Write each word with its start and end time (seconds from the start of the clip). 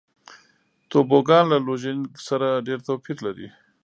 توبوګان 0.89 1.43
له 1.51 1.57
لوژینګ 1.65 2.03
سره 2.27 2.47
ډېر 2.67 2.79
توپیر 2.87 3.17
لري. 3.25 3.47